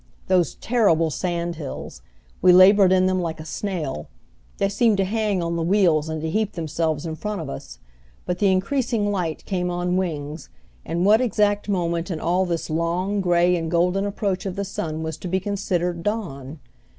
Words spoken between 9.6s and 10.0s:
on